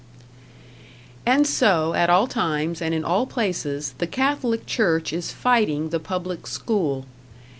[1.27, 5.99] And so, at all times and in all places, the Catholic Church is fighting the
[5.99, 7.05] public school.